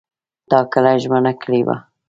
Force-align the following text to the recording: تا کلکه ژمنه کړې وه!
تا 0.49 0.59
کلکه 0.73 0.99
ژمنه 1.03 1.33
کړې 1.41 1.61
وه! 1.67 1.75